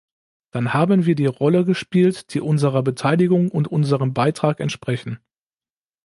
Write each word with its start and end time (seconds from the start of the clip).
Dann 0.49 0.73
haben 0.73 1.05
wir 1.05 1.13
die 1.13 1.27
Rolle 1.27 1.63
gespielt, 1.63 2.33
die 2.33 2.41
unserer 2.41 2.81
Beteiligung 2.81 3.51
und 3.51 3.67
unserem 3.67 4.15
Beitrag 4.15 4.59
entsprechen. 4.59 5.19